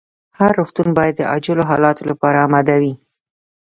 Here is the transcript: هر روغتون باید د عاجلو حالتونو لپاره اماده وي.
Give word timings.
هر 0.37 0.51
روغتون 0.59 0.89
باید 0.97 1.15
د 1.17 1.21
عاجلو 1.31 1.67
حالتونو 1.69 2.09
لپاره 2.11 2.37
اماده 2.45 2.75
وي. 2.81 2.93